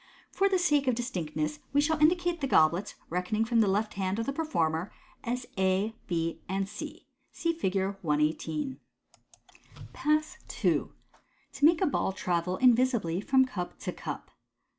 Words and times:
For 0.31 0.49
the 0.49 0.57
sake 0.57 0.87
of 0.87 0.95
distinctness, 0.95 1.59
we 1.73 1.79
shall 1.79 1.99
indicate 1.99 2.41
the 2.41 2.47
goblets 2.47 2.95
(reckoning 3.11 3.45
from 3.45 3.59
the 3.59 3.67
left 3.67 3.93
hand 3.93 4.17
of 4.17 4.27
«&e 4.27 4.31
performer) 4.31 4.91
as 5.23 5.45
A, 5.59 5.93
B, 6.07 6.41
and 6.49 6.67
C. 6.67 7.05
(See 7.31 7.53
Fig. 7.53 7.75
118.) 8.01 8.79
Pass 9.93 10.39
II. 10.65 10.85
To 11.53 11.65
make 11.65 11.81
a 11.81 11.85
Ball 11.85 12.13
Travel 12.13 12.57
invisibly 12.57 13.21
from 13.21 13.45
Cup 13.45 13.77
tc 13.79 13.95
Cup. 13.95 14.31